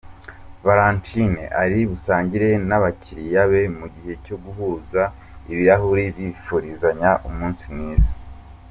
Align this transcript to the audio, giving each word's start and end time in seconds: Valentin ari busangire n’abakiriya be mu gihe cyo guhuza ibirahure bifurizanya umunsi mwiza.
Valentin 0.65 1.33
ari 1.63 1.79
busangire 1.91 2.49
n’abakiriya 2.67 3.41
be 3.51 3.61
mu 3.77 3.85
gihe 3.93 4.13
cyo 4.25 4.35
guhuza 4.43 5.01
ibirahure 5.51 6.03
bifurizanya 6.17 7.11
umunsi 7.29 7.63
mwiza. 7.75 8.11